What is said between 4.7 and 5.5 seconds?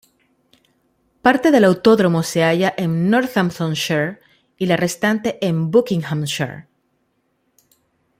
restante